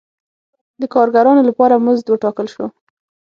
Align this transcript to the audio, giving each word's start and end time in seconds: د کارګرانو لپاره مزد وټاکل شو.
د 0.81 0.83
کارګرانو 0.93 1.41
لپاره 1.49 1.81
مزد 1.85 2.07
وټاکل 2.09 2.47
شو. 2.53 2.65